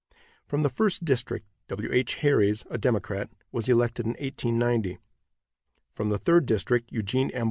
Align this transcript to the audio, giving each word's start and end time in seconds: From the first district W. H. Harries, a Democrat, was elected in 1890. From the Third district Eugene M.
From 0.47 0.63
the 0.63 0.71
first 0.71 1.05
district 1.05 1.45
W. 1.67 1.91
H. 1.93 2.15
Harries, 2.15 2.65
a 2.71 2.79
Democrat, 2.79 3.29
was 3.51 3.69
elected 3.69 4.07
in 4.07 4.13
1890. 4.13 4.97
From 5.93 6.09
the 6.09 6.17
Third 6.17 6.47
district 6.47 6.91
Eugene 6.91 7.29
M. 7.29 7.39